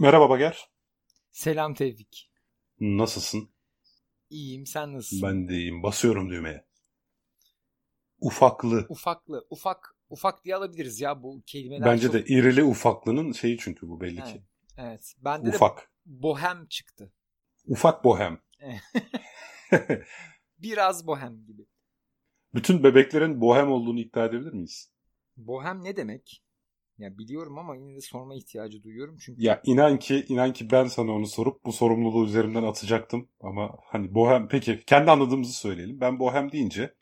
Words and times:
Merhaba 0.00 0.30
Bager. 0.30 0.68
Selam 1.32 1.74
Tevfik. 1.74 2.30
Nasılsın? 2.80 3.50
İyiyim 4.30 4.66
sen 4.66 4.94
nasılsın? 4.94 5.28
Ben 5.28 5.48
de 5.48 5.54
iyiyim. 5.54 5.82
Basıyorum 5.82 6.30
düğmeye. 6.30 6.66
Ufaklı. 8.20 8.86
Ufaklı. 8.88 9.46
Ufak 9.50 9.96
ufak 10.10 10.44
diye 10.44 10.56
alabiliriz 10.56 11.00
ya 11.00 11.22
bu 11.22 11.42
kelimeler. 11.46 11.86
Bence 11.86 12.06
çok... 12.06 12.14
de 12.14 12.24
irili 12.24 12.64
ufaklının 12.64 13.32
şeyi 13.32 13.58
çünkü 13.58 13.88
bu 13.88 14.00
belli 14.00 14.20
Evet. 14.20 14.32
ki. 14.32 14.42
Evet. 14.76 15.14
Bende 15.18 15.48
Ufak. 15.48 15.78
de 15.78 15.82
bohem 16.04 16.66
çıktı. 16.66 17.12
Ufak 17.66 18.04
bohem. 18.04 18.40
Biraz 20.58 21.06
bohem 21.06 21.46
gibi. 21.46 21.66
Bütün 22.54 22.84
bebeklerin 22.84 23.40
bohem 23.40 23.70
olduğunu 23.72 24.00
iddia 24.00 24.24
edebilir 24.24 24.52
miyiz? 24.52 24.92
Bohem 25.36 25.84
ne 25.84 25.96
demek? 25.96 26.42
Ya 26.98 27.18
biliyorum 27.18 27.58
ama 27.58 27.76
yine 27.76 27.96
de 27.96 28.00
sorma 28.00 28.34
ihtiyacı 28.34 28.82
duyuyorum 28.82 29.16
çünkü 29.20 29.42
Ya 29.42 29.60
inan 29.64 29.98
ki 29.98 30.24
inan 30.28 30.52
ki 30.52 30.70
ben 30.70 30.84
sana 30.86 31.12
onu 31.12 31.26
sorup 31.26 31.64
bu 31.64 31.72
sorumluluğu 31.72 32.24
üzerimden 32.24 32.62
atacaktım. 32.62 33.28
Ama 33.40 33.78
hani 33.84 34.14
bohem 34.14 34.48
peki 34.48 34.84
kendi 34.86 35.10
anladığımızı 35.10 35.52
söyleyelim. 35.52 36.00
Ben 36.00 36.18
bohem 36.20 36.52
deyince 36.52 36.94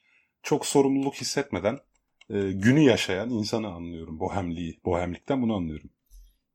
çok 0.43 0.67
sorumluluk 0.67 1.15
hissetmeden 1.15 1.79
e, 2.31 2.53
günü 2.53 2.81
yaşayan 2.81 3.31
insanı 3.31 3.69
anlıyorum. 3.69 4.21
Bohemliği. 4.21 4.81
Bohemlikten 4.85 5.43
bunu 5.43 5.55
anlıyorum. 5.57 5.91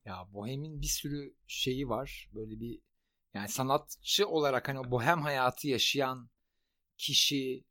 ya 0.06 0.28
bohemin 0.34 0.82
bir 0.82 0.88
sürü 0.88 1.36
şeyi 1.48 1.90
var. 1.90 2.30
Böyle 2.34 2.60
bir 2.60 2.80
yani 3.34 3.50
sanatçı 3.50 4.28
olarak 4.28 4.70
hani 4.70 4.80
o 4.80 4.92
bohem 4.92 5.22
hayatı 5.22 5.68
yaşayan 5.68 6.30
kişiye 6.98 7.64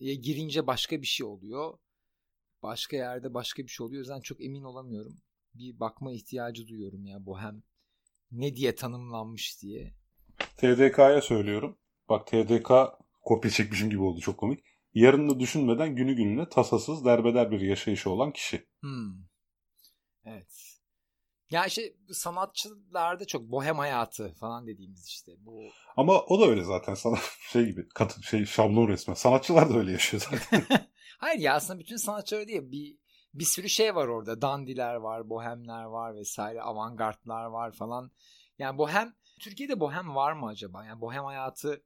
girince 0.00 0.66
başka 0.66 1.02
bir 1.02 1.06
şey 1.06 1.26
oluyor. 1.26 1.78
Başka 2.66 2.96
yerde 2.96 3.34
başka 3.34 3.62
bir 3.62 3.68
şey 3.68 3.86
oluyor. 3.86 3.98
O 3.98 4.02
yüzden 4.02 4.20
çok 4.20 4.44
emin 4.44 4.62
olamıyorum. 4.62 5.16
Bir 5.54 5.80
bakma 5.80 6.12
ihtiyacı 6.12 6.68
duyuyorum 6.68 7.06
ya 7.06 7.26
bohem 7.26 7.62
ne 8.30 8.56
diye 8.56 8.74
tanımlanmış 8.74 9.62
diye. 9.62 9.94
TDK'ya 10.56 11.22
söylüyorum. 11.22 11.78
Bak 12.08 12.26
TDK 12.26 12.70
kopya 13.22 13.50
çekmişim 13.50 13.90
gibi 13.90 14.02
oldu 14.02 14.20
çok 14.20 14.38
komik. 14.38 14.64
Yarını 14.94 15.40
düşünmeden 15.40 15.96
günü 15.96 16.14
gününe 16.14 16.48
tasasız 16.48 17.04
derbeder 17.04 17.50
bir 17.50 17.60
yaşayışı 17.60 18.10
olan 18.10 18.32
kişi. 18.32 18.66
Hmm. 18.80 19.14
Evet. 20.24 20.78
Ya 21.50 21.66
işte 21.66 21.94
bu 22.08 22.14
sanatçılarda 22.14 23.24
çok 23.24 23.42
bohem 23.42 23.78
hayatı 23.78 24.34
falan 24.34 24.66
dediğimiz 24.66 25.06
işte 25.06 25.32
bu 25.38 25.62
Ama 25.96 26.20
o 26.20 26.40
da 26.40 26.46
öyle 26.46 26.64
zaten 26.64 26.94
sana 26.94 27.16
şey 27.52 27.64
gibi 27.64 27.88
katı 27.88 28.22
şey 28.22 28.44
şablon 28.44 28.88
resmen. 28.88 29.14
Sanatçılar 29.14 29.70
da 29.70 29.78
öyle 29.78 29.92
yaşıyor 29.92 30.22
zaten. 30.30 30.62
Hayır 31.18 31.40
ya 31.40 31.54
aslında 31.54 31.78
bütün 31.78 31.96
sanatçılar 31.96 32.40
öyle 32.40 32.48
değil. 32.48 32.62
Bir, 32.64 32.98
bir 33.34 33.44
sürü 33.44 33.68
şey 33.68 33.94
var 33.94 34.06
orada. 34.06 34.42
Dandiler 34.42 34.94
var, 34.94 35.30
bohemler 35.30 35.82
var 35.82 36.16
vesaire, 36.16 36.62
avantgardlar 36.62 37.44
var 37.44 37.72
falan. 37.72 38.10
Yani 38.58 38.78
bohem, 38.78 39.14
Türkiye'de 39.40 39.80
bohem 39.80 40.14
var 40.14 40.32
mı 40.32 40.46
acaba? 40.46 40.84
Yani 40.84 41.00
bohem 41.00 41.24
hayatı 41.24 41.82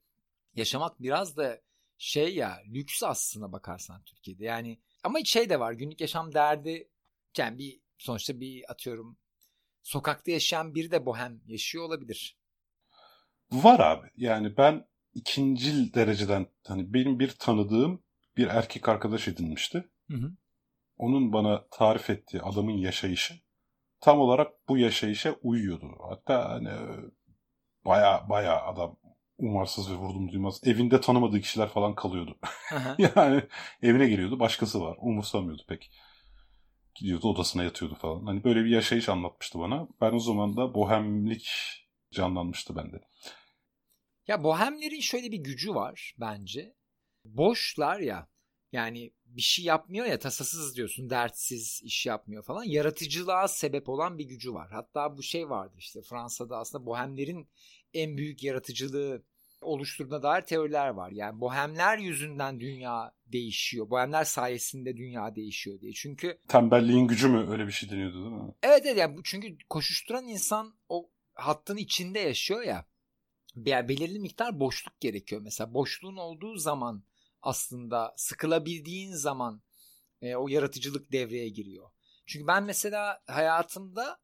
yaşamak 0.54 1.02
biraz 1.02 1.36
da 1.36 1.60
şey 1.98 2.34
ya, 2.34 2.58
lüks 2.74 3.02
aslında 3.02 3.52
bakarsan 3.52 4.02
Türkiye'de. 4.02 4.44
Yani 4.44 4.80
ama 5.04 5.24
şey 5.24 5.50
de 5.50 5.60
var, 5.60 5.72
günlük 5.72 6.00
yaşam 6.00 6.34
derdi. 6.34 6.88
Yani 7.38 7.58
bir 7.58 7.80
sonuçta 7.98 8.40
bir 8.40 8.70
atıyorum 8.70 9.18
sokakta 9.82 10.30
yaşayan 10.30 10.74
biri 10.74 10.90
de 10.90 11.06
bohem 11.06 11.40
yaşıyor 11.46 11.84
olabilir. 11.84 12.38
Var 13.52 13.80
abi. 13.80 14.10
Yani 14.16 14.56
ben 14.56 14.88
ikincil 15.14 15.92
dereceden 15.94 16.46
hani 16.66 16.94
benim 16.94 17.18
bir 17.18 17.30
tanıdığım 17.30 18.02
bir 18.40 18.46
erkek 18.46 18.88
arkadaş 18.88 19.28
edinmişti. 19.28 19.88
Hı 20.10 20.16
hı. 20.16 20.32
Onun 20.96 21.32
bana 21.32 21.64
tarif 21.70 22.10
ettiği 22.10 22.42
adamın 22.42 22.72
yaşayışı 22.72 23.34
tam 24.00 24.20
olarak 24.20 24.68
bu 24.68 24.78
yaşayışa 24.78 25.36
uyuyordu. 25.42 25.98
Hatta 26.08 26.50
hani 26.50 26.70
baya 27.84 28.26
baya 28.28 28.62
adam 28.64 28.96
umarsız 29.38 29.90
ve 29.92 29.94
vurdum 29.94 30.32
duymaz. 30.32 30.60
Evinde 30.64 31.00
tanımadığı 31.00 31.40
kişiler 31.40 31.68
falan 31.68 31.94
kalıyordu. 31.94 32.38
Yani 32.98 33.42
evine 33.82 34.08
geliyordu 34.08 34.40
başkası 34.40 34.80
var. 34.80 34.96
Umursamıyordu 35.00 35.62
pek. 35.68 35.90
Gidiyordu 36.94 37.28
odasına 37.28 37.62
yatıyordu 37.62 37.94
falan. 37.94 38.26
Hani 38.26 38.44
böyle 38.44 38.64
bir 38.64 38.70
yaşayış 38.70 39.08
anlatmıştı 39.08 39.58
bana. 39.58 39.88
Ben 40.00 40.12
o 40.12 40.18
zaman 40.18 40.56
da 40.56 40.74
bohemlik 40.74 41.50
canlanmıştı 42.12 42.76
bende. 42.76 43.00
Ya 44.26 44.44
bohemlerin 44.44 45.00
şöyle 45.00 45.32
bir 45.32 45.38
gücü 45.38 45.74
var 45.74 46.14
bence. 46.20 46.74
Boşlar 47.24 48.00
ya 48.00 48.28
yani 48.72 49.12
bir 49.24 49.42
şey 49.42 49.64
yapmıyor 49.64 50.06
ya 50.06 50.18
tasasız 50.18 50.76
diyorsun 50.76 51.10
dertsiz 51.10 51.80
iş 51.84 52.06
yapmıyor 52.06 52.42
falan. 52.42 52.64
Yaratıcılığa 52.64 53.48
sebep 53.48 53.88
olan 53.88 54.18
bir 54.18 54.24
gücü 54.24 54.54
var. 54.54 54.70
Hatta 54.70 55.16
bu 55.16 55.22
şey 55.22 55.50
vardı 55.50 55.74
işte 55.78 56.02
Fransa'da 56.02 56.58
aslında 56.58 56.86
bohemlerin 56.86 57.48
en 57.94 58.16
büyük 58.16 58.42
yaratıcılığı 58.42 59.22
oluşturduğuna 59.60 60.22
dair 60.22 60.42
teoriler 60.42 60.88
var. 60.88 61.10
Yani 61.10 61.40
bohemler 61.40 61.98
yüzünden 61.98 62.60
dünya 62.60 63.12
değişiyor. 63.26 63.90
Bohemler 63.90 64.24
sayesinde 64.24 64.96
dünya 64.96 65.34
değişiyor 65.34 65.80
diye. 65.80 65.92
Çünkü 65.92 66.38
Tembelliğin 66.48 67.06
gücü 67.06 67.28
mü 67.28 67.50
öyle 67.50 67.66
bir 67.66 67.72
şey 67.72 67.90
deniyordu 67.90 68.24
değil 68.24 68.42
mi? 68.42 68.54
Evet 68.62 68.82
evet 68.86 68.98
yani 68.98 69.20
çünkü 69.24 69.56
koşuşturan 69.68 70.28
insan 70.28 70.74
o 70.88 71.10
hattın 71.34 71.76
içinde 71.76 72.18
yaşıyor 72.18 72.62
ya. 72.62 72.86
Belirli 73.56 74.18
miktar 74.18 74.60
boşluk 74.60 75.00
gerekiyor. 75.00 75.40
Mesela 75.44 75.74
boşluğun 75.74 76.16
olduğu 76.16 76.56
zaman 76.56 77.04
aslında 77.42 78.14
sıkılabildiğin 78.16 79.12
zaman 79.12 79.62
e, 80.22 80.36
o 80.36 80.48
yaratıcılık 80.48 81.12
devreye 81.12 81.48
giriyor. 81.48 81.90
Çünkü 82.26 82.46
ben 82.46 82.64
mesela 82.64 83.22
hayatımda 83.26 84.20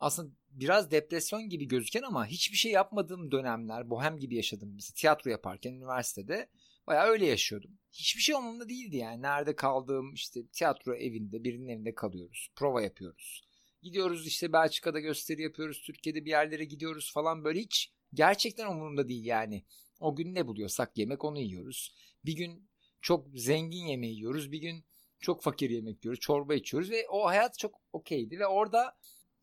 aslında 0.00 0.34
biraz 0.50 0.90
depresyon 0.90 1.48
gibi 1.48 1.68
gözüken 1.68 2.02
ama 2.02 2.26
hiçbir 2.26 2.56
şey 2.56 2.72
yapmadığım 2.72 3.30
dönemler 3.32 3.90
bohem 3.90 4.18
gibi 4.18 4.36
yaşadım. 4.36 4.72
Mesela 4.74 4.94
tiyatro 4.96 5.30
yaparken 5.30 5.72
üniversitede 5.72 6.48
bayağı 6.86 7.06
öyle 7.06 7.26
yaşıyordum. 7.26 7.78
Hiçbir 7.92 8.22
şey 8.22 8.34
umurumda 8.34 8.68
değildi 8.68 8.96
yani. 8.96 9.22
Nerede 9.22 9.56
kaldığım 9.56 10.14
işte 10.14 10.46
tiyatro 10.46 10.94
evinde 10.94 11.44
birinin 11.44 11.68
evinde 11.68 11.94
kalıyoruz. 11.94 12.50
Prova 12.56 12.82
yapıyoruz. 12.82 13.48
Gidiyoruz 13.82 14.26
işte 14.26 14.52
Belçika'da 14.52 15.00
gösteri 15.00 15.42
yapıyoruz. 15.42 15.82
Türkiye'de 15.82 16.24
bir 16.24 16.30
yerlere 16.30 16.64
gidiyoruz 16.64 17.12
falan 17.12 17.44
böyle 17.44 17.60
hiç 17.60 17.92
gerçekten 18.14 18.66
umurumda 18.66 19.08
değil 19.08 19.24
yani. 19.24 19.64
O 20.00 20.16
gün 20.16 20.34
ne 20.34 20.46
buluyorsak 20.46 20.98
yemek 20.98 21.24
onu 21.24 21.40
yiyoruz. 21.40 21.94
Bir 22.28 22.36
gün 22.36 22.70
çok 23.00 23.26
zengin 23.34 23.86
yemeği 23.86 24.14
yiyoruz. 24.14 24.52
Bir 24.52 24.58
gün 24.58 24.84
çok 25.20 25.42
fakir 25.42 25.70
yemek 25.70 26.04
yiyoruz. 26.04 26.20
Çorba 26.20 26.54
içiyoruz 26.54 26.90
ve 26.90 27.06
o 27.08 27.26
hayat 27.26 27.58
çok 27.58 27.80
okeydi 27.92 28.38
ve 28.38 28.46
orada 28.46 28.96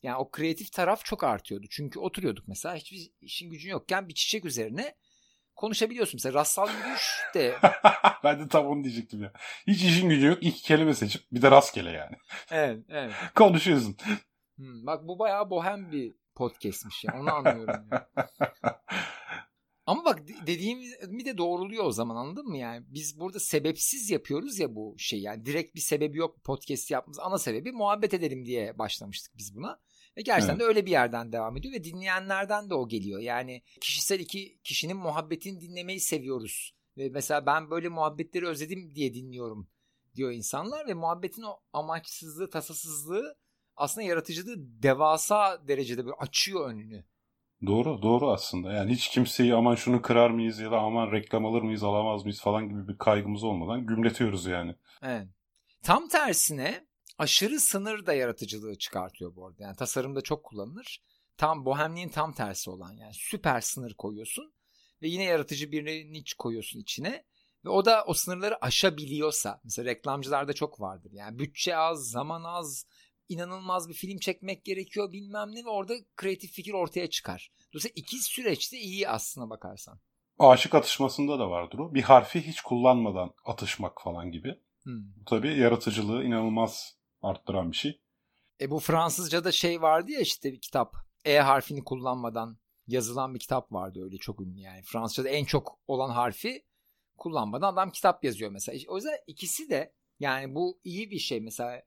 yani 0.04 0.18
o 0.18 0.32
kreatif 0.32 0.72
taraf 0.72 1.06
çok 1.06 1.24
artıyordu. 1.24 1.68
Çünkü 1.70 2.00
oturuyorduk 2.00 2.48
mesela 2.48 2.76
hiçbir 2.76 3.12
işin 3.22 3.50
gücün 3.50 3.70
yokken 3.70 4.10
bir 4.10 4.14
çiçek 4.14 4.46
üzerine 4.46 4.96
konuşabiliyorsun. 5.56 6.18
Mesela 6.18 6.34
rastsal 6.34 6.70
yürüyüş 6.78 7.22
de 7.34 7.56
ben 8.24 8.40
de 8.40 8.48
tam 8.48 8.68
onu 8.68 8.84
diyecektim 8.84 9.24
ya. 9.24 9.34
Hiç 9.68 9.84
işin 9.84 10.10
gücü 10.10 10.28
yok. 10.28 10.44
İki 10.44 10.64
kelime 10.64 10.94
seçip 10.94 11.32
bir 11.32 11.42
de 11.42 11.52
rastgele 11.52 11.92
yani. 11.92 12.16
evet, 12.52 12.80
evet. 12.90 13.14
Konuşuyorsun. 13.36 13.98
Hmm, 14.56 14.86
bak 14.86 15.08
bu 15.08 15.20
bayağı 15.20 15.50
bohem 15.50 15.92
bir 15.92 16.16
podcastmiş 16.36 17.04
ya. 17.04 17.14
Onu 17.20 17.34
anlıyorum. 17.34 17.88
ya. 17.92 18.10
Ama 19.86 20.06
bak 20.06 20.28
de- 20.28 20.48
dediğimi 20.48 21.26
de 21.26 21.38
doğruluyor 21.38 21.86
o 21.86 21.92
zaman 21.92 22.16
anladın 22.16 22.46
mı 22.48 22.58
yani? 22.58 22.86
Biz 22.90 23.20
burada 23.20 23.40
sebepsiz 23.40 24.10
yapıyoruz 24.10 24.60
ya 24.60 24.76
bu 24.76 24.96
şey 24.98 25.22
yani 25.22 25.46
direkt 25.46 25.76
bir 25.76 25.82
sebebi 25.82 26.18
yok 26.18 26.44
podcast 26.44 26.92
yapmamız. 26.92 27.20
Ana 27.20 27.38
sebebi 27.38 27.72
muhabbet 27.72 28.14
edelim 28.14 28.46
diye 28.46 28.78
başlamıştık 28.80 29.38
biz 29.38 29.56
buna. 29.56 29.80
Ve 30.18 30.22
gerçekten 30.22 30.54
Evet. 30.54 30.62
de 30.62 30.66
öyle 30.66 30.86
bir 30.86 30.92
yerden 30.92 31.32
devam 31.32 31.58
ediyor 31.58 31.74
ve 31.74 31.84
dinleyenlerden 31.84 32.70
de 32.70 32.74
o 32.76 32.88
geliyor. 32.88 33.20
Yani 33.20 33.62
kişisel 33.82 34.20
iki 34.20 34.60
kişinin 34.64 34.98
muhabbetini 34.98 35.62
dinlemeyi 35.62 36.00
seviyoruz. 36.00 36.76
Ve 36.98 37.10
mesela 37.10 37.46
ben 37.46 37.70
böyle 37.70 37.90
muhabbetleri 37.90 38.48
özledim 38.48 38.96
diye 38.96 39.14
dinliyorum 39.14 39.70
diyor 40.16 40.32
insanlar 40.32 40.88
ve 40.88 40.94
muhabbetin 40.94 41.42
o 41.42 41.60
amaçsızlığı, 41.74 42.50
tasasızlığı 42.50 43.36
aslında 43.76 44.08
yaratıcılığı 44.08 44.56
devasa 44.58 45.68
derecede 45.68 46.06
böyle 46.06 46.16
açıyor 46.20 46.70
önünü. 46.70 47.06
Doğru 47.66 48.02
doğru 48.02 48.32
aslında. 48.32 48.74
Yani 48.74 48.92
hiç 48.92 49.10
kimseyi 49.10 49.56
aman 49.56 49.76
şunu 49.76 50.02
kırar 50.02 50.30
mıyız 50.30 50.60
ya 50.60 50.72
da 50.72 50.80
aman 50.80 51.12
reklam 51.12 51.46
alır 51.46 51.62
mıyız 51.62 51.84
alamaz 51.84 52.24
mıyız 52.24 52.42
falan 52.42 52.70
gibi 52.70 52.88
bir 52.88 52.98
kaygımız 52.98 53.44
olmadan 53.44 53.86
gümletiyoruz 53.86 54.46
yani. 54.46 54.76
Evet. 55.02 55.28
Tam 55.84 56.08
tersine 56.08 56.88
aşırı 57.18 57.60
sınır 57.60 58.06
da 58.06 58.14
yaratıcılığı 58.14 58.78
çıkartıyor 58.78 59.36
bu 59.36 59.48
arada. 59.48 59.64
Yani 59.64 59.76
tasarımda 59.76 60.22
çok 60.22 60.44
kullanılır. 60.44 61.04
Tam 61.38 61.66
bohemliğin 61.66 62.10
tam 62.10 62.34
tersi 62.34 62.70
olan 62.70 62.92
yani 62.92 63.14
süper 63.14 63.62
sınır 63.62 63.94
koyuyorsun 63.94 64.54
ve 65.02 65.08
yine 65.08 65.24
yaratıcı 65.24 65.72
birini 65.72 66.20
hiç 66.20 66.34
koyuyorsun 66.34 66.80
içine 66.80 67.24
ve 67.66 67.70
o 67.70 67.86
da 67.86 68.04
o 68.08 68.14
sınırları 68.14 68.66
aşabiliyorsa 68.66 69.62
mesela 69.64 69.86
reklamcılarda 69.86 70.54
çok 70.54 70.82
vardır. 70.82 71.12
Yani 71.14 71.40
bütçe 71.40 71.78
az, 71.78 72.10
zaman 72.10 72.44
az, 72.44 72.86
inanılmaz 73.30 73.90
bir 73.90 73.94
film 73.94 74.18
çekmek 74.18 74.66
gerekiyor 74.66 75.12
bilmem 75.12 75.52
ne 75.52 75.66
ve 75.66 75.70
orada 75.70 75.94
kreatif 76.16 76.52
fikir 76.52 76.74
ortaya 76.74 77.10
çıkar. 77.10 77.52
Dolayısıyla 77.74 77.94
iki 77.96 78.18
süreçte 78.18 78.78
iyi 78.78 79.10
aslına 79.10 79.50
bakarsan. 79.50 80.00
Aşık 80.40 80.76
atışmasında 80.76 81.40
da 81.40 81.50
vardır 81.50 81.80
o. 81.80 81.94
Bir 81.94 82.02
harfi 82.02 82.42
hiç 82.42 82.62
kullanmadan 82.62 83.34
atışmak 83.46 84.02
falan 84.02 84.32
gibi. 84.32 84.60
Hmm. 84.84 85.24
Tabii 85.26 85.60
yaratıcılığı 85.60 86.24
inanılmaz 86.24 86.98
arttıran 87.22 87.72
bir 87.72 87.78
şey. 87.78 88.02
E 88.62 88.70
bu 88.70 88.80
Fransızca'da 88.80 89.52
şey 89.52 89.82
vardı 89.82 90.12
ya 90.12 90.20
işte 90.20 90.52
bir 90.52 90.62
kitap. 90.62 90.96
E 91.26 91.38
harfini 91.38 91.84
kullanmadan 91.84 92.58
yazılan 92.88 93.34
bir 93.34 93.40
kitap 93.40 93.72
vardı 93.72 94.04
öyle 94.04 94.18
çok 94.18 94.42
ünlü 94.42 94.60
yani. 94.60 94.82
Fransızca'da 94.82 95.30
en 95.30 95.46
çok 95.46 95.80
olan 95.88 96.10
harfi 96.10 96.66
kullanmadan 97.18 97.74
adam 97.74 97.92
kitap 97.92 98.24
yazıyor 98.24 98.52
mesela. 98.52 98.80
O 98.88 98.96
yüzden 98.96 99.18
ikisi 99.28 99.70
de 99.70 99.94
yani 100.20 100.56
bu 100.56 100.80
iyi 100.84 101.12
bir 101.12 101.20
şey 101.20 101.42
mesela 101.42 101.82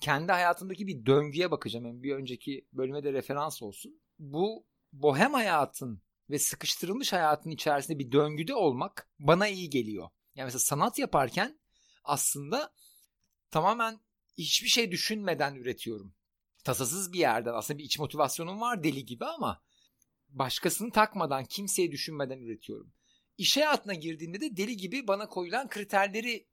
kendi 0.00 0.32
hayatımdaki 0.32 0.86
bir 0.86 1.06
döngüye 1.06 1.50
bakacağım. 1.50 2.02
Bir 2.02 2.14
önceki 2.14 2.66
bölüme 2.72 3.04
de 3.04 3.12
referans 3.12 3.62
olsun. 3.62 4.00
Bu 4.18 4.66
bohem 4.92 5.32
hayatın 5.32 6.02
ve 6.30 6.38
sıkıştırılmış 6.38 7.12
hayatın 7.12 7.50
içerisinde 7.50 7.98
bir 7.98 8.12
döngüde 8.12 8.54
olmak 8.54 9.10
bana 9.18 9.48
iyi 9.48 9.70
geliyor. 9.70 10.08
Yani 10.34 10.46
mesela 10.46 10.58
sanat 10.58 10.98
yaparken 10.98 11.60
aslında 12.04 12.72
tamamen 13.50 14.00
hiçbir 14.38 14.68
şey 14.68 14.90
düşünmeden 14.90 15.54
üretiyorum. 15.54 16.14
Tasasız 16.64 17.12
bir 17.12 17.18
yerden 17.18 17.54
aslında 17.54 17.78
bir 17.78 17.84
iç 17.84 17.98
motivasyonum 17.98 18.60
var 18.60 18.84
deli 18.84 19.04
gibi 19.04 19.24
ama 19.24 19.62
başkasını 20.28 20.92
takmadan, 20.92 21.44
kimseyi 21.44 21.92
düşünmeden 21.92 22.38
üretiyorum. 22.38 22.92
İş 23.38 23.56
hayatına 23.56 23.94
girdiğimde 23.94 24.40
de 24.40 24.56
deli 24.56 24.76
gibi 24.76 25.08
bana 25.08 25.28
koyulan 25.28 25.68
kriterleri, 25.68 26.46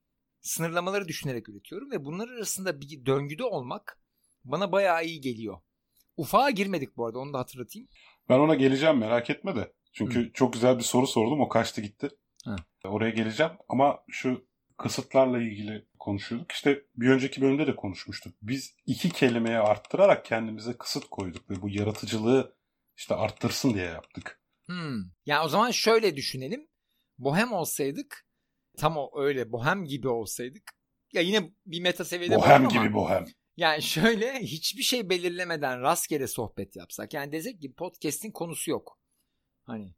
sınırlamaları 0.43 1.07
düşünerek 1.07 1.49
üretiyorum 1.49 1.91
ve 1.91 2.05
bunlar 2.05 2.29
arasında 2.29 2.81
bir 2.81 3.05
döngüde 3.05 3.43
olmak 3.43 3.99
bana 4.43 4.71
bayağı 4.71 5.05
iyi 5.05 5.21
geliyor. 5.21 5.57
Ufağa 6.17 6.49
girmedik 6.49 6.97
bu 6.97 7.05
arada 7.05 7.19
onu 7.19 7.33
da 7.33 7.39
hatırlatayım. 7.39 7.87
Ben 8.29 8.39
ona 8.39 8.55
geleceğim 8.55 8.97
merak 8.97 9.29
etme 9.29 9.55
de. 9.55 9.73
Çünkü 9.93 10.19
Hı. 10.19 10.33
çok 10.33 10.53
güzel 10.53 10.77
bir 10.77 10.83
soru 10.83 11.07
sordum 11.07 11.41
o 11.41 11.49
kaçtı 11.49 11.81
gitti. 11.81 12.09
Hı. 12.45 12.55
Oraya 12.83 13.09
geleceğim 13.09 13.51
ama 13.69 14.03
şu 14.09 14.47
kısıtlarla 14.77 15.41
ilgili 15.41 15.85
konuşuyorduk. 15.99 16.51
İşte 16.51 16.85
bir 16.95 17.09
önceki 17.09 17.41
bölümde 17.41 17.67
de 17.67 17.75
konuşmuştuk. 17.75 18.35
Biz 18.41 18.75
iki 18.85 19.09
kelimeye 19.09 19.59
arttırarak 19.59 20.25
kendimize 20.25 20.77
kısıt 20.77 21.05
koyduk 21.09 21.49
ve 21.49 21.61
bu 21.61 21.69
yaratıcılığı 21.69 22.55
işte 22.97 23.15
arttırsın 23.15 23.73
diye 23.73 23.85
yaptık. 23.85 24.41
Hmm. 24.65 24.99
Yani 25.25 25.45
o 25.45 25.47
zaman 25.47 25.71
şöyle 25.71 26.15
düşünelim. 26.15 26.67
Bohem 27.17 27.53
olsaydık 27.53 28.25
tam 28.77 28.97
o 28.97 29.11
öyle 29.15 29.51
bohem 29.51 29.85
gibi 29.85 30.09
olsaydık 30.09 30.63
ya 31.13 31.21
yine 31.21 31.51
bir 31.65 31.81
meta 31.81 32.05
seviyede 32.05 32.35
bohem 32.35 32.67
gibi 32.67 32.79
ama, 32.79 32.93
bohem. 32.93 33.25
Yani 33.57 33.81
şöyle 33.81 34.33
hiçbir 34.39 34.83
şey 34.83 35.09
belirlemeden 35.09 35.81
rastgele 35.81 36.27
sohbet 36.27 36.75
yapsak. 36.75 37.13
Yani 37.13 37.31
desek 37.31 37.61
ki 37.61 37.73
podcast'in 37.73 38.31
konusu 38.31 38.71
yok. 38.71 38.99
Hani 39.63 39.95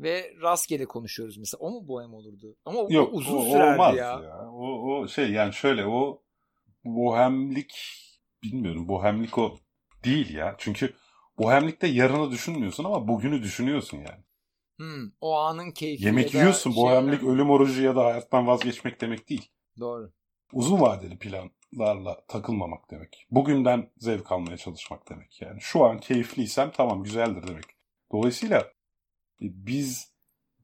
ve 0.00 0.34
rastgele 0.42 0.84
konuşuyoruz 0.84 1.38
mesela. 1.38 1.58
O 1.60 1.70
mu 1.70 1.88
bohem 1.88 2.14
olurdu? 2.14 2.56
Ama 2.64 2.80
Yok, 2.88 3.14
uzun 3.14 3.36
o, 3.38 3.42
sürerdi 3.42 3.72
olmaz 3.72 3.96
ya. 3.96 4.04
ya. 4.04 4.50
O, 4.50 4.92
o 4.92 5.08
şey 5.08 5.30
yani 5.30 5.52
şöyle 5.52 5.86
o 5.86 6.22
bohemlik 6.84 7.74
bilmiyorum 8.42 8.88
bohemlik 8.88 9.38
o 9.38 9.58
değil 10.04 10.34
ya. 10.34 10.54
Çünkü 10.58 10.94
bohemlikte 11.38 11.86
yarını 11.86 12.30
düşünmüyorsun 12.30 12.84
ama 12.84 13.08
bugünü 13.08 13.42
düşünüyorsun 13.42 13.96
yani. 13.96 14.24
Hmm, 14.78 15.10
o 15.20 15.36
anın 15.36 15.70
keyfi. 15.70 16.04
Yemek 16.04 16.34
yiyorsun. 16.34 16.70
Şey 16.70 16.82
bohemlik 16.82 17.22
önemli. 17.22 17.34
ölüm 17.34 17.50
orucu 17.50 17.82
ya 17.82 17.96
da 17.96 18.04
hayattan 18.04 18.46
vazgeçmek 18.46 19.00
demek 19.00 19.28
değil. 19.28 19.50
Doğru. 19.80 20.12
Uzun 20.52 20.80
vadeli 20.80 21.18
planlarla 21.18 22.26
takılmamak 22.28 22.90
demek. 22.90 23.26
Bugünden 23.30 23.90
zevk 23.96 24.32
almaya 24.32 24.56
çalışmak 24.56 25.10
demek 25.10 25.42
yani. 25.42 25.60
Şu 25.60 25.84
an 25.84 25.98
keyifliysem 25.98 26.70
tamam 26.70 27.02
güzeldir 27.02 27.46
demek. 27.46 27.64
Dolayısıyla 28.12 28.60
e, 28.60 28.66
biz 29.40 30.12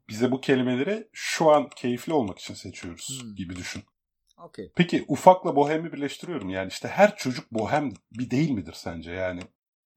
bize 0.09 0.31
bu 0.31 0.41
kelimeleri 0.41 1.09
şu 1.13 1.51
an 1.51 1.69
keyifli 1.69 2.13
olmak 2.13 2.39
için 2.39 2.55
seçiyoruz 2.55 3.23
hmm. 3.23 3.35
gibi 3.35 3.57
düşün. 3.57 3.83
Okay. 4.39 4.71
Peki 4.77 5.05
ufakla 5.09 5.57
bohemi 5.57 5.93
birleştiriyorum. 5.93 6.51
Yani 6.51 6.69
işte 6.69 6.89
her 6.89 7.17
çocuk 7.17 7.53
bohem 7.53 7.93
bir 8.13 8.31
değil 8.31 8.51
midir 8.51 8.73
sence 8.73 9.13
yani? 9.13 9.41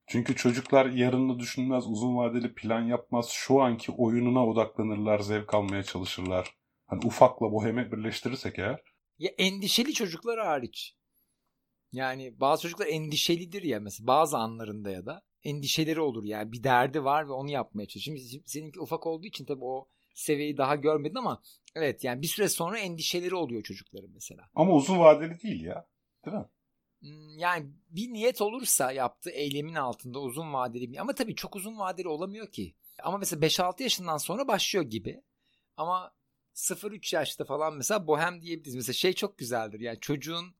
Çünkü 0.07 0.35
çocuklar 0.35 0.85
yarını 0.85 1.39
düşünmez, 1.39 1.87
uzun 1.87 2.17
vadeli 2.17 2.53
plan 2.53 2.81
yapmaz. 2.81 3.29
Şu 3.29 3.61
anki 3.61 3.91
oyununa 3.91 4.47
odaklanırlar, 4.47 5.19
zevk 5.19 5.53
almaya 5.53 5.83
çalışırlar. 5.83 6.55
Hani 6.85 7.05
ufakla 7.05 7.51
bohemi 7.51 7.91
birleştirirsek 7.91 8.59
eğer. 8.59 8.81
Ya 9.19 9.31
endişeli 9.37 9.93
çocuklar 9.93 10.39
hariç. 10.39 10.95
Yani 11.91 12.39
bazı 12.39 12.61
çocuklar 12.61 12.87
endişelidir 12.87 13.63
ya 13.63 13.79
mesela 13.79 14.07
bazı 14.07 14.37
anlarında 14.37 14.89
ya 14.89 15.05
da 15.05 15.21
endişeleri 15.43 16.01
olur 16.01 16.23
yani 16.23 16.51
bir 16.51 16.63
derdi 16.63 17.03
var 17.03 17.27
ve 17.27 17.31
onu 17.31 17.51
yapmaya 17.51 17.87
çalışıyor. 17.87 18.17
Şimdi 18.17 18.43
seninki 18.45 18.79
ufak 18.79 19.07
olduğu 19.07 19.25
için 19.25 19.45
tabii 19.45 19.63
o 19.65 19.89
seviyeyi 20.13 20.57
daha 20.57 20.75
görmedin 20.75 21.15
ama 21.15 21.41
evet 21.75 22.03
yani 22.03 22.21
bir 22.21 22.27
süre 22.27 22.49
sonra 22.49 22.79
endişeleri 22.79 23.35
oluyor 23.35 23.63
çocukların 23.63 24.09
mesela. 24.13 24.49
Ama 24.55 24.73
uzun 24.73 24.99
vadeli 24.99 25.41
değil 25.41 25.63
ya. 25.63 25.87
Değil 26.25 26.37
mi? 26.37 26.45
Hmm, 27.01 27.37
yani 27.37 27.65
bir 27.89 28.13
niyet 28.13 28.41
olursa 28.41 28.91
yaptığı 28.91 29.29
eylemin 29.29 29.75
altında 29.75 30.19
uzun 30.19 30.53
vadeli 30.53 30.91
bir 30.91 30.97
ama 30.97 31.15
tabii 31.15 31.35
çok 31.35 31.55
uzun 31.55 31.79
vadeli 31.79 32.07
olamıyor 32.07 32.51
ki. 32.51 32.73
Ama 33.03 33.17
mesela 33.17 33.39
5-6 33.39 33.83
yaşından 33.83 34.17
sonra 34.17 34.47
başlıyor 34.47 34.85
gibi. 34.85 35.21
Ama 35.77 36.11
0-3 36.55 37.15
yaşta 37.15 37.45
falan 37.45 37.73
mesela 37.73 38.07
bohem 38.07 38.41
diyebiliriz. 38.41 38.75
Mesela 38.75 38.93
şey 38.93 39.13
çok 39.13 39.37
güzeldir. 39.37 39.79
Yani 39.79 39.99
çocuğun 39.99 40.55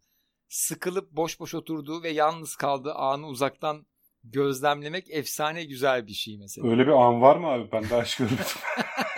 sıkılıp 0.50 1.12
boş 1.12 1.39
boş 1.39 1.56
oturduğu 1.56 2.04
ve 2.04 2.10
yalnız 2.10 2.56
kaldığı 2.56 2.94
anı 2.94 3.28
uzaktan 3.28 3.86
gözlemlemek 4.24 5.10
efsane 5.10 5.63
güzel 5.63 6.07
bir 6.07 6.13
şey 6.13 6.38
mesela. 6.38 6.68
Öyle 6.68 6.88
bir 6.88 6.92
an 6.92 7.22
var 7.22 7.36
mı 7.36 7.48
abi? 7.48 7.72
Ben 7.72 7.90
daha 7.90 8.04
hiç 8.04 8.16
görmedim. 8.18 8.45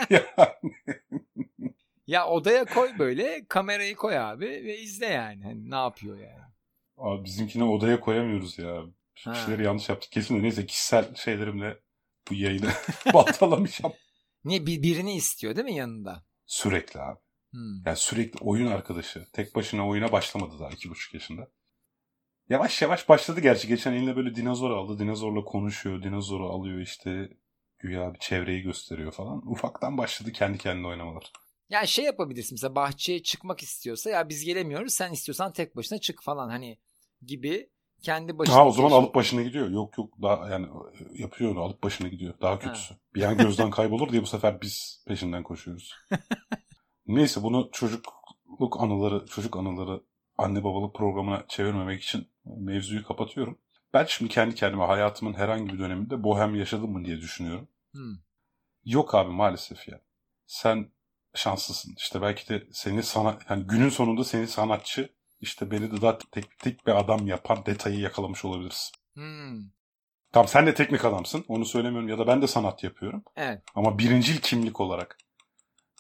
Ya 2.10 2.28
odaya 2.28 2.66
koy 2.66 2.90
böyle 3.00 3.46
kamerayı 3.46 3.96
koy 3.96 4.18
abi 4.18 4.46
ve 4.46 4.78
izle 4.78 5.06
yani. 5.06 5.44
Hani 5.44 5.72
ne 5.72 5.76
yapıyor 5.76 6.18
yani. 6.18 6.49
Abi 7.00 7.24
bizimkini 7.24 7.64
odaya 7.64 8.00
koyamıyoruz 8.00 8.60
ya. 8.60 8.84
Bir 9.16 9.36
şeyleri 9.36 9.64
yanlış 9.64 9.90
yaptık. 9.90 10.12
Kesin 10.12 10.38
de 10.38 10.44
neyse 10.44 10.66
kişisel 10.66 11.16
şeylerimle 11.16 11.80
bu 12.30 12.34
yayını 12.34 12.72
baltalamışım. 13.14 13.92
Niye 14.44 14.66
bir, 14.66 14.84
birini 14.84 15.16
istiyor 15.16 15.56
değil 15.56 15.66
mi 15.66 15.76
yanında? 15.76 16.24
Sürekli 16.46 17.02
abi. 17.02 17.20
Hmm. 17.52 17.86
Yani 17.86 17.98
sürekli 17.98 18.38
oyun 18.42 18.68
arkadaşı. 18.68 19.28
Tek 19.34 19.56
başına 19.56 19.88
oyuna 19.88 20.12
başlamadı 20.12 20.60
daha 20.60 20.70
iki 20.70 20.90
buçuk 20.90 21.14
yaşında. 21.14 21.48
Yavaş 22.50 22.82
yavaş 22.82 23.10
başladı 23.10 23.40
gerçi. 23.40 23.68
Geçen 23.68 23.94
eline 23.94 24.16
böyle 24.16 24.36
dinozor 24.36 24.72
aldı. 24.72 25.00
Dinozorla 25.00 25.44
konuşuyor. 25.44 26.04
Dinozoru 26.04 26.50
alıyor 26.50 26.80
işte. 26.80 27.30
Güya 27.80 28.14
bir 28.14 28.20
çevreyi 28.20 28.62
gösteriyor 28.62 29.12
falan. 29.12 29.52
Ufaktan 29.52 29.98
başladı 29.98 30.32
kendi 30.32 30.58
kendine 30.58 30.88
oynamalar. 30.88 31.32
Yani 31.70 31.88
şey 31.88 32.06
yapabilirsin 32.06 32.54
mesela 32.56 32.76
bahçeye 32.76 33.24
çıkmak 33.24 33.64
istiyorsa 33.64 34.10
ya 34.10 34.30
biz 34.30 34.46
gelemiyoruz 34.46 34.94
sen 34.94 35.12
istiyorsan 35.12 35.54
tek 35.54 35.76
başına 35.76 36.00
çık 36.00 36.24
falan 36.24 36.50
hani 36.50 36.78
gibi 37.22 37.70
kendi 38.02 38.38
başına. 38.38 38.56
Ha 38.56 38.68
o 38.68 38.72
zaman 38.72 38.92
alıp 38.92 39.16
başına 39.16 39.42
gidiyor. 39.42 39.70
Yok 39.70 39.98
yok 39.98 40.14
daha 40.22 40.50
yani 40.50 40.68
yapıyor 41.14 41.52
onu 41.52 41.62
alıp 41.62 41.84
başına 41.84 42.08
gidiyor. 42.08 42.34
Daha 42.42 42.60
kötüsü. 42.60 42.94
Ha. 42.94 43.00
Bir 43.16 43.24
an 43.24 43.38
gözden 43.38 43.70
kaybolur 43.70 44.10
diye 44.10 44.22
bu 44.22 44.28
sefer 44.28 44.62
biz 44.62 45.04
peşinden 45.08 45.44
koşuyoruz. 45.44 45.96
Neyse 47.08 47.44
bunu 47.44 47.70
çocukluk 47.72 48.78
anıları, 48.80 49.26
çocuk 49.26 49.58
anıları 49.58 50.04
anne 50.38 50.64
babalık 50.64 50.96
programına 50.96 51.46
çevirmemek 51.48 52.04
için 52.04 52.28
mevzuyu 52.46 53.04
kapatıyorum. 53.04 53.60
Ben 53.94 54.06
şimdi 54.06 54.32
kendi 54.32 54.56
kendime 54.56 54.84
hayatımın 54.84 55.34
herhangi 55.34 55.74
bir 55.74 55.80
döneminde 55.80 56.24
bohem 56.24 56.56
yaşadım 56.56 56.92
mı 56.92 57.06
diye 57.06 57.18
düşünüyorum. 57.18 57.68
Hmm. 57.92 58.18
Yok 58.86 59.16
abi 59.16 59.32
maalesef 59.32 59.88
ya. 59.88 60.02
Sen 60.46 60.92
şanslısın. 61.34 61.94
İşte 61.98 62.22
belki 62.22 62.50
de 62.50 62.68
seni 62.72 63.04
sana 63.04 63.38
yani 63.50 63.68
günün 63.68 63.90
sonunda 63.90 64.24
seni 64.24 64.48
sanatçı 64.48 65.10
işte 65.42 65.72
beni 65.72 65.92
de 65.92 66.02
daha 66.02 66.18
teknik 66.18 66.88
bir 66.88 67.00
adam 67.00 67.28
yapan 67.28 67.66
detayı 67.66 68.00
yakalamış 68.00 68.46
olabiliriz. 68.46 68.92
Hmm. 69.14 69.60
Tamam 70.32 70.48
sen 70.48 70.68
de 70.68 70.74
teknik 70.74 71.06
adamsın. 71.06 71.46
Onu 71.48 71.66
söylemiyorum 71.66 72.10
ya 72.10 72.18
da 72.18 72.28
ben 72.28 72.42
de 72.42 72.48
sanat 72.48 72.84
yapıyorum. 72.84 73.24
Evet. 73.36 73.64
Ama 73.76 74.00
birincil 74.00 74.38
kimlik 74.38 74.82
olarak. 74.82 75.18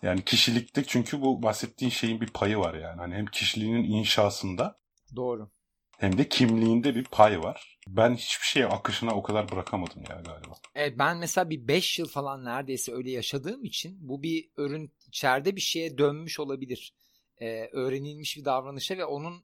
Yani 0.01 0.25
kişilikte 0.25 0.83
çünkü 0.83 1.21
bu 1.21 1.43
bahsettiğin 1.43 1.91
şeyin 1.91 2.21
bir 2.21 2.27
payı 2.27 2.57
var 2.57 2.73
yani. 2.73 2.99
Hani 2.99 3.15
hem 3.15 3.25
kişiliğinin 3.25 3.83
inşasında. 3.83 4.79
Doğru. 5.15 5.51
Hem 5.97 6.17
de 6.17 6.29
kimliğinde 6.29 6.95
bir 6.95 7.03
pay 7.03 7.39
var. 7.39 7.79
Ben 7.87 8.15
hiçbir 8.15 8.45
şeye 8.45 8.67
akışına 8.67 9.15
o 9.15 9.23
kadar 9.23 9.51
bırakamadım 9.51 10.03
ya 10.09 10.21
galiba. 10.25 10.53
Evet 10.75 10.99
ben 10.99 11.17
mesela 11.17 11.49
bir 11.49 11.67
5 11.67 11.99
yıl 11.99 12.07
falan 12.07 12.45
neredeyse 12.45 12.93
öyle 12.93 13.11
yaşadığım 13.11 13.65
için 13.65 13.97
bu 13.99 14.23
bir 14.23 14.49
ürün 14.57 14.93
içeride 15.07 15.55
bir 15.55 15.61
şeye 15.61 15.97
dönmüş 15.97 16.39
olabilir 16.39 16.93
e, 17.39 17.69
öğrenilmiş 17.71 18.37
bir 18.37 18.45
davranışa 18.45 18.97
ve 18.97 19.05
onun 19.05 19.43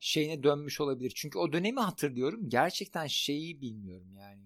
şeyine 0.00 0.42
dönmüş 0.42 0.80
olabilir. 0.80 1.12
Çünkü 1.14 1.38
o 1.38 1.52
dönemi 1.52 1.80
hatırlıyorum. 1.80 2.48
Gerçekten 2.48 3.06
şeyi 3.06 3.60
bilmiyorum 3.60 4.16
yani. 4.16 4.42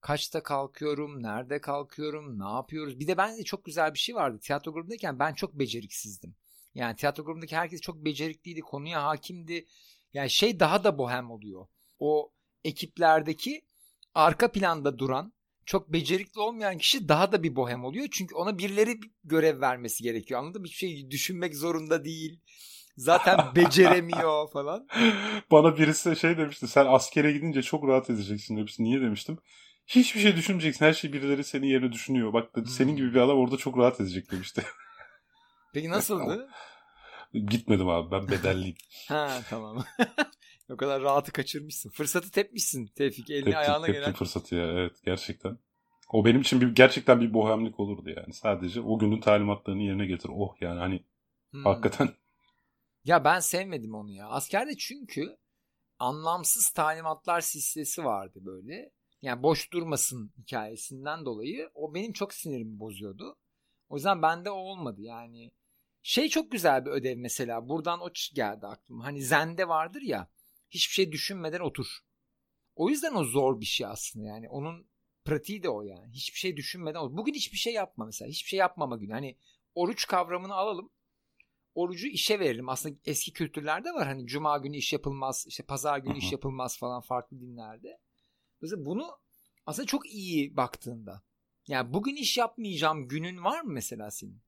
Kaçta 0.00 0.42
kalkıyorum, 0.42 1.22
nerede 1.22 1.60
kalkıyorum, 1.60 2.40
ne 2.40 2.52
yapıyoruz. 2.52 3.00
Bir 3.00 3.06
de 3.06 3.16
bende 3.16 3.44
çok 3.44 3.64
güzel 3.64 3.94
bir 3.94 3.98
şey 3.98 4.14
vardı. 4.14 4.38
Tiyatro 4.42 4.72
grubundayken 4.72 5.18
ben 5.18 5.34
çok 5.34 5.54
beceriksizdim. 5.54 6.34
Yani 6.74 6.96
tiyatro 6.96 7.24
grubundaki 7.24 7.56
herkes 7.56 7.80
çok 7.80 8.04
becerikliydi, 8.04 8.60
konuya 8.60 9.04
hakimdi. 9.04 9.66
Yani 10.14 10.30
şey 10.30 10.60
daha 10.60 10.84
da 10.84 10.98
bohem 10.98 11.30
oluyor. 11.30 11.66
O 11.98 12.32
ekiplerdeki 12.64 13.62
arka 14.14 14.52
planda 14.52 14.98
duran 14.98 15.32
çok 15.66 15.92
becerikli 15.92 16.40
olmayan 16.40 16.78
kişi 16.78 17.08
daha 17.08 17.32
da 17.32 17.42
bir 17.42 17.56
bohem 17.56 17.84
oluyor. 17.84 18.08
Çünkü 18.10 18.34
ona 18.34 18.58
birileri 18.58 19.02
bir 19.02 19.10
görev 19.24 19.60
vermesi 19.60 20.02
gerekiyor. 20.02 20.40
Anladın 20.40 20.60
mı? 20.60 20.66
Hiçbir 20.66 20.78
şey 20.78 21.10
düşünmek 21.10 21.56
zorunda 21.56 22.04
değil. 22.04 22.40
Zaten 22.96 23.38
beceremiyor 23.56 24.48
falan. 24.52 24.88
Bana 25.50 25.78
birisi 25.78 26.16
şey 26.16 26.38
demişti. 26.38 26.68
Sen 26.68 26.86
askere 26.88 27.32
gidince 27.32 27.62
çok 27.62 27.88
rahat 27.88 28.10
edeceksin 28.10 28.56
demişti. 28.56 28.84
Niye 28.84 29.00
demiştim? 29.00 29.38
Hiçbir 29.86 30.20
şey 30.20 30.36
düşünmeyeceksin. 30.36 30.84
Her 30.84 30.92
şey 30.92 31.12
birileri 31.12 31.44
senin 31.44 31.66
yerine 31.66 31.92
düşünüyor. 31.92 32.32
Bak 32.32 32.56
dedi, 32.56 32.70
senin 32.70 32.96
gibi 32.96 33.14
bir 33.14 33.20
adam 33.20 33.38
orada 33.38 33.56
çok 33.56 33.78
rahat 33.78 34.00
edecek 34.00 34.30
demişti. 34.30 34.62
Peki 35.74 35.90
nasıldı? 35.90 36.48
Gitmedim 37.34 37.88
abi 37.88 38.10
ben 38.10 38.28
bedelliyim. 38.28 38.76
ha 39.08 39.40
tamam. 39.50 39.84
o 40.70 40.76
kadar 40.76 41.02
rahatı 41.02 41.32
kaçırmışsın. 41.32 41.90
Fırsatı 41.90 42.30
tepmişsin 42.30 42.86
Tevfik. 42.86 43.30
Elini 43.30 43.52
Teptim, 43.52 43.58
ayağına 43.58 43.86
teptim 43.86 43.92
gelen. 43.92 44.12
fırsatı 44.12 44.54
ya 44.54 44.66
evet 44.66 44.92
gerçekten. 45.04 45.58
O 46.12 46.24
benim 46.24 46.40
için 46.40 46.60
bir, 46.60 46.74
gerçekten 46.74 47.20
bir 47.20 47.34
bohemlik 47.34 47.80
olurdu 47.80 48.10
yani. 48.16 48.32
Sadece 48.32 48.80
o 48.80 48.98
günün 48.98 49.20
talimatlarını 49.20 49.82
yerine 49.82 50.06
getir. 50.06 50.30
Oh 50.34 50.54
yani 50.60 50.78
hani 50.80 51.04
Hmm. 51.50 51.64
hakikaten 51.64 52.08
Ya 53.04 53.24
ben 53.24 53.40
sevmedim 53.40 53.94
onu 53.94 54.12
ya. 54.12 54.28
Askerde 54.28 54.76
çünkü 54.76 55.36
anlamsız 55.98 56.70
talimatlar 56.70 57.40
silsilesi 57.40 58.04
vardı 58.04 58.38
böyle. 58.42 58.90
Yani 59.22 59.42
boş 59.42 59.72
durmasın 59.72 60.32
hikayesinden 60.38 61.24
dolayı 61.24 61.70
o 61.74 61.94
benim 61.94 62.12
çok 62.12 62.34
sinirimi 62.34 62.80
bozuyordu. 62.80 63.36
O 63.88 63.96
yüzden 63.96 64.22
bende 64.22 64.50
o 64.50 64.54
olmadı 64.54 65.02
yani. 65.02 65.50
Şey 66.02 66.28
çok 66.28 66.50
güzel 66.50 66.84
bir 66.86 66.90
ödev 66.90 67.18
mesela. 67.18 67.68
Buradan 67.68 68.00
o 68.00 68.10
geldi 68.34 68.66
aklıma. 68.66 69.04
Hani 69.04 69.22
zende 69.22 69.68
vardır 69.68 70.02
ya. 70.02 70.28
Hiçbir 70.70 70.94
şey 70.94 71.12
düşünmeden 71.12 71.60
otur. 71.60 71.86
O 72.76 72.90
yüzden 72.90 73.14
o 73.14 73.24
zor 73.24 73.60
bir 73.60 73.66
şey 73.66 73.86
aslında 73.86 74.26
yani. 74.26 74.48
Onun 74.48 74.86
pratiği 75.24 75.62
de 75.62 75.68
o 75.68 75.82
yani. 75.82 76.12
Hiçbir 76.12 76.38
şey 76.38 76.56
düşünmeden 76.56 76.98
otur. 76.98 77.16
Bugün 77.16 77.34
hiçbir 77.34 77.58
şey 77.58 77.72
yapma 77.72 78.04
mesela. 78.04 78.28
Hiçbir 78.28 78.48
şey 78.48 78.58
yapmama 78.58 78.96
günü. 78.96 79.12
Hani 79.12 79.38
oruç 79.74 80.06
kavramını 80.06 80.54
alalım 80.54 80.90
orucu 81.74 82.06
işe 82.08 82.40
verelim. 82.40 82.68
Aslında 82.68 82.96
eski 83.04 83.32
kültürlerde 83.32 83.92
var 83.92 84.06
hani 84.06 84.26
cuma 84.26 84.58
günü 84.58 84.76
iş 84.76 84.92
yapılmaz, 84.92 85.44
işte 85.48 85.62
pazar 85.62 85.98
günü 85.98 86.18
iş 86.18 86.32
yapılmaz 86.32 86.78
falan 86.78 87.00
farklı 87.00 87.40
dinlerde. 87.40 87.98
Mesela 88.60 88.84
bunu 88.84 89.18
aslında 89.66 89.86
çok 89.86 90.06
iyi 90.06 90.56
baktığında. 90.56 91.22
Yani 91.68 91.92
bugün 91.92 92.16
iş 92.16 92.38
yapmayacağım 92.38 93.08
günün 93.08 93.44
var 93.44 93.60
mı 93.60 93.72
mesela 93.72 94.10
senin? 94.10 94.44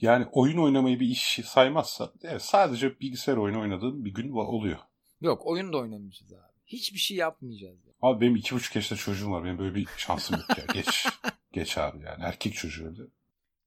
yani 0.00 0.26
oyun 0.32 0.58
oynamayı 0.58 1.00
bir 1.00 1.06
iş 1.06 1.40
saymazsa 1.44 2.12
evet, 2.22 2.42
sadece 2.42 3.00
bilgisayar 3.00 3.36
oyunu 3.36 3.60
oynadığım 3.60 4.04
bir 4.04 4.14
gün 4.14 4.32
oluyor. 4.32 4.78
Yok 5.20 5.46
oyun 5.46 5.72
da 5.72 5.78
oynamayacağız 5.78 6.32
abi. 6.32 6.54
Hiçbir 6.66 6.98
şey 6.98 7.16
yapmayacağız. 7.16 7.78
Yani. 7.86 7.94
Abi 8.02 8.20
benim 8.20 8.36
iki 8.36 8.54
buçuk 8.54 8.76
yaşında 8.76 8.98
çocuğum 8.98 9.30
var. 9.30 9.44
Benim 9.44 9.58
böyle 9.58 9.74
bir 9.74 9.88
şansım 9.96 10.36
yok 10.36 10.58
ya. 10.58 10.64
Geç. 10.74 11.06
Geç 11.52 11.78
abi 11.78 12.04
yani. 12.04 12.22
Erkek 12.24 12.54
çocuğu 12.54 12.86
öyle. 12.86 13.02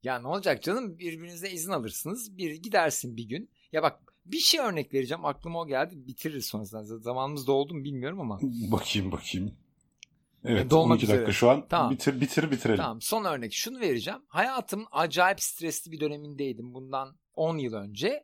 Ya 0.03 0.19
ne 0.19 0.27
olacak 0.27 0.63
canım 0.63 0.99
birbirinize 0.99 1.49
izin 1.51 1.71
alırsınız. 1.71 2.37
Bir 2.37 2.55
gidersin 2.55 3.17
bir 3.17 3.23
gün. 3.23 3.49
Ya 3.71 3.83
bak 3.83 3.99
bir 4.25 4.37
şey 4.39 4.59
örnek 4.59 4.93
vereceğim 4.93 5.25
aklıma 5.25 5.61
o 5.61 5.67
geldi 5.67 5.95
bitiririz 6.07 6.45
sonrasında. 6.45 6.83
Zamanımız 6.99 7.47
doldu 7.47 7.73
mu 7.73 7.83
bilmiyorum 7.83 8.19
ama. 8.21 8.39
Bakayım 8.71 9.11
bakayım. 9.11 9.55
Evet 10.43 10.65
E, 10.65 10.69
dolmak 10.69 10.91
12 10.95 11.07
dakika 11.07 11.21
üzere. 11.21 11.33
şu 11.33 11.49
an. 11.49 11.67
Tamam. 11.69 11.91
Bitir 11.91 12.21
bitir 12.21 12.51
bitirelim. 12.51 12.77
Tamam 12.77 13.01
son 13.01 13.25
örnek 13.25 13.53
şunu 13.53 13.79
vereceğim. 13.79 14.19
Hayatımın 14.27 14.87
acayip 14.91 15.41
stresli 15.41 15.91
bir 15.91 15.99
dönemindeydim 15.99 16.73
bundan 16.73 17.17
10 17.33 17.57
yıl 17.57 17.73
önce 17.73 18.23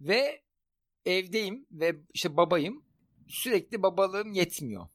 ve 0.00 0.41
evdeyim 1.06 1.66
ve 1.70 1.96
işte 2.14 2.36
babayım. 2.36 2.84
Sürekli 3.28 3.82
babalığım 3.82 4.32
yetmiyor. 4.32 4.88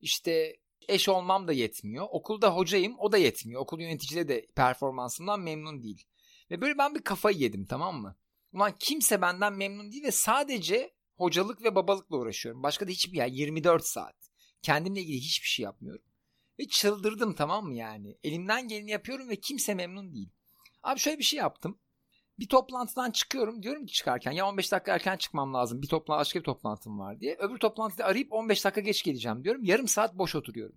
İşte 0.00 0.56
eş 0.88 1.08
olmam 1.08 1.48
da 1.48 1.52
yetmiyor. 1.52 2.06
Okulda 2.10 2.56
hocayım 2.56 2.94
o 2.98 3.12
da 3.12 3.18
yetmiyor. 3.18 3.60
Okul 3.60 3.80
yöneticileri 3.80 4.28
de 4.28 4.46
performansımdan 4.56 5.40
memnun 5.40 5.82
değil. 5.82 6.04
Ve 6.50 6.60
böyle 6.60 6.78
ben 6.78 6.94
bir 6.94 7.02
kafayı 7.02 7.38
yedim 7.38 7.66
tamam 7.66 8.00
mı? 8.00 8.16
Ulan 8.52 8.74
kimse 8.80 9.22
benden 9.22 9.52
memnun 9.52 9.92
değil 9.92 10.04
ve 10.04 10.10
sadece 10.10 10.94
hocalık 11.16 11.62
ve 11.62 11.74
babalıkla 11.74 12.16
uğraşıyorum. 12.16 12.62
Başka 12.62 12.86
da 12.86 12.90
hiçbir 12.90 13.16
yer 13.16 13.26
24 13.26 13.86
saat. 13.86 14.16
Kendimle 14.62 15.00
ilgili 15.00 15.16
hiçbir 15.16 15.48
şey 15.48 15.64
yapmıyorum. 15.64 16.04
Ve 16.58 16.68
çıldırdım 16.68 17.34
tamam 17.34 17.64
mı 17.66 17.74
yani? 17.74 18.18
Elimden 18.24 18.68
geleni 18.68 18.90
yapıyorum 18.90 19.28
ve 19.28 19.36
kimse 19.36 19.74
memnun 19.74 20.14
değil. 20.14 20.30
Abi 20.82 21.00
şöyle 21.00 21.18
bir 21.18 21.24
şey 21.24 21.38
yaptım. 21.38 21.78
Bir 22.38 22.48
toplantıdan 22.48 23.10
çıkıyorum. 23.10 23.62
Diyorum 23.62 23.86
ki 23.86 23.92
çıkarken 23.92 24.32
ya 24.32 24.48
15 24.48 24.72
dakika 24.72 24.94
erken 24.94 25.16
çıkmam 25.16 25.54
lazım. 25.54 25.82
Bir 25.82 25.86
toplantı 25.86 26.20
başka 26.20 26.38
bir 26.38 26.44
toplantım 26.44 26.98
var 26.98 27.20
diye. 27.20 27.36
Öbür 27.38 27.58
toplantıda 27.58 28.04
arayıp 28.04 28.32
15 28.32 28.64
dakika 28.64 28.80
geç 28.80 29.02
geleceğim 29.02 29.44
diyorum. 29.44 29.64
Yarım 29.64 29.88
saat 29.88 30.14
boş 30.14 30.34
oturuyorum. 30.34 30.76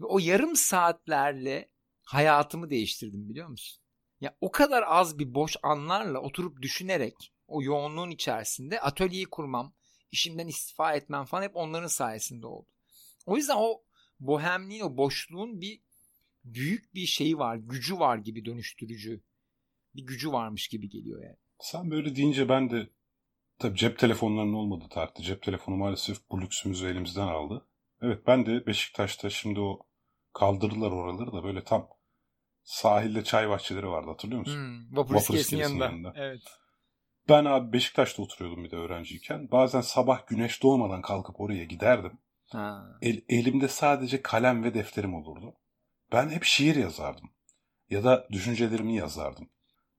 Ve 0.00 0.04
o 0.04 0.18
yarım 0.18 0.56
saatlerle 0.56 1.70
hayatımı 2.02 2.70
değiştirdim 2.70 3.28
biliyor 3.28 3.48
musun? 3.48 3.82
Ya 4.20 4.36
o 4.40 4.50
kadar 4.50 4.84
az 4.86 5.18
bir 5.18 5.34
boş 5.34 5.56
anlarla 5.62 6.18
oturup 6.20 6.62
düşünerek 6.62 7.32
o 7.48 7.62
yoğunluğun 7.62 8.10
içerisinde 8.10 8.80
atölyeyi 8.80 9.26
kurmam, 9.26 9.74
işimden 10.12 10.46
istifa 10.46 10.94
etmem 10.94 11.24
falan 11.24 11.42
hep 11.42 11.56
onların 11.56 11.88
sayesinde 11.88 12.46
oldu. 12.46 12.68
O 13.26 13.36
yüzden 13.36 13.56
o 13.56 13.82
bohemliğin, 14.20 14.82
o 14.82 14.96
boşluğun 14.96 15.60
bir 15.60 15.80
büyük 16.44 16.94
bir 16.94 17.06
şeyi 17.06 17.38
var, 17.38 17.56
gücü 17.56 17.98
var 17.98 18.18
gibi 18.18 18.44
dönüştürücü. 18.44 19.20
Bir 19.98 20.06
gücü 20.06 20.32
varmış 20.32 20.68
gibi 20.68 20.88
geliyor 20.88 21.22
yani. 21.24 21.36
Sen 21.60 21.90
böyle 21.90 22.16
deyince 22.16 22.48
ben 22.48 22.70
de 22.70 22.90
tabii 23.58 23.78
cep 23.78 23.98
telefonlarının 23.98 24.52
olmadığı 24.52 24.88
tarihte 24.88 25.22
cep 25.22 25.42
telefonu 25.42 25.76
maalesef 25.76 26.30
bu 26.30 26.40
lüksümüzü 26.40 26.88
elimizden 26.88 27.28
aldı. 27.28 27.68
Evet 28.02 28.26
ben 28.26 28.46
de 28.46 28.66
Beşiktaş'ta 28.66 29.30
şimdi 29.30 29.60
o 29.60 29.78
kaldırdılar 30.32 30.90
oraları 30.90 31.32
da 31.32 31.44
böyle 31.44 31.64
tam 31.64 31.88
sahilde 32.62 33.24
çay 33.24 33.48
bahçeleri 33.48 33.88
vardı 33.88 34.10
hatırlıyor 34.10 34.40
musun? 34.40 34.54
Hmm, 34.56 34.96
vapur, 34.96 35.14
Vapur 35.14 35.34
iskelesinin 35.34 35.60
yanında. 35.60 35.84
yanında. 35.84 36.12
Evet. 36.16 36.42
Ben 37.28 37.44
abi 37.44 37.72
Beşiktaş'ta 37.72 38.22
oturuyordum 38.22 38.64
bir 38.64 38.70
de 38.70 38.76
öğrenciyken. 38.76 39.50
Bazen 39.50 39.80
sabah 39.80 40.26
güneş 40.26 40.62
doğmadan 40.62 41.02
kalkıp 41.02 41.40
oraya 41.40 41.64
giderdim. 41.64 42.18
Ha. 42.46 42.98
El- 43.02 43.22
elimde 43.28 43.68
sadece 43.68 44.22
kalem 44.22 44.64
ve 44.64 44.74
defterim 44.74 45.14
olurdu. 45.14 45.54
Ben 46.12 46.28
hep 46.30 46.44
şiir 46.44 46.76
yazardım. 46.76 47.30
Ya 47.90 48.04
da 48.04 48.26
düşüncelerimi 48.32 48.96
yazardım. 48.96 49.50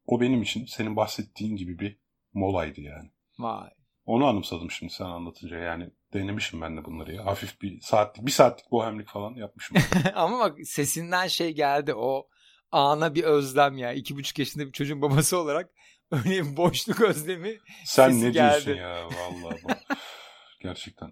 O 0.10 0.22
benim 0.22 0.42
için 0.42 0.66
senin 0.66 0.96
bahsettiğin 0.96 1.56
gibi 1.56 1.80
bir 1.80 1.98
molaydı 2.34 2.82
yani. 2.82 3.12
Vay. 3.40 3.70
Onu 4.06 4.26
anımsadım 4.26 4.72
şimdi 4.72 4.94
sen 4.94 5.06
anlatınca 5.06 5.58
yani 5.58 5.90
denemişim 6.14 6.62
ben 6.62 6.78
de 6.78 6.86
bunları 6.86 7.16
ya. 7.16 7.26
Hafif 7.26 7.62
bir 7.62 7.82
saatlik, 7.82 8.26
bir 8.26 8.32
saatlik 8.32 8.72
bohemlik 8.72 9.08
falan 9.08 9.36
yapmışım. 9.36 9.78
Ama 10.16 10.40
bak 10.40 10.58
sesinden 10.64 11.28
şey 11.28 11.52
geldi 11.54 11.94
o 11.94 12.28
ana 12.72 13.16
bir 13.16 13.24
özlem 13.24 13.78
ya. 13.78 13.94
iki 13.94 14.16
buçuk 14.16 14.40
yaşında 14.40 14.68
bir 14.68 14.72
çocuğun 14.72 15.02
babası 15.02 15.38
olarak 15.38 15.70
öyle 16.12 16.30
bir 16.52 16.58
boşluk 16.58 17.02
özlemi. 17.02 17.58
sen 17.86 18.12
Sesi 18.12 18.26
ne 18.26 18.34
diyorsun 18.34 18.74
geldi. 18.74 18.80
ya 18.80 19.06
vallahi 19.06 19.64
bak. 19.64 19.98
Gerçekten. 20.62 21.12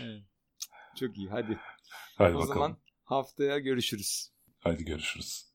Evet. 0.00 0.22
Çok 1.00 1.16
iyi 1.16 1.28
hadi. 1.30 1.58
Hadi 2.18 2.34
o 2.34 2.38
bakalım. 2.38 2.48
zaman 2.54 2.76
haftaya 3.04 3.58
görüşürüz. 3.58 4.32
Hadi 4.60 4.84
görüşürüz. 4.84 5.51